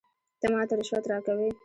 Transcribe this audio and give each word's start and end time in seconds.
ته 0.39 0.47
ماته 0.53 0.73
رشوت 0.79 1.05
راکوې؟ 1.11 1.49